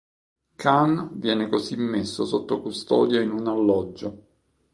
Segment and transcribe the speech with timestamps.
[0.57, 4.23] Khan viene così messo sotto custodia in un alloggio.